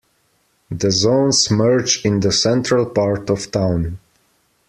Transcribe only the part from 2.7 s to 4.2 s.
part of town.